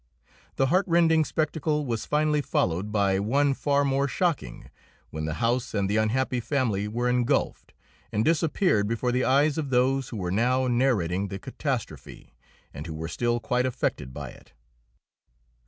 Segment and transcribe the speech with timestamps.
[0.55, 4.67] The heartrending spectacle was finally followed by one far more shocking,
[5.11, 7.75] when the house and the unhappy family were engulfed,
[8.11, 12.33] and disappeared before the eyes of those who were now narrating the catastrophe,
[12.73, 14.53] and who were still quite affected by it.